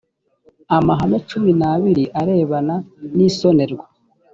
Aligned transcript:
amahame 0.77 1.17
cumi 1.29 1.51
n’abiri 1.59 2.03
arebana 2.19 2.75
n’isonerwa 3.15 3.85